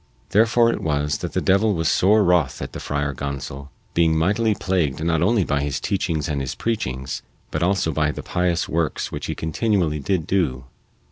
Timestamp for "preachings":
6.55-7.21